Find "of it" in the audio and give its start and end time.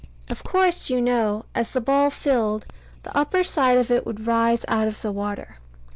3.77-4.03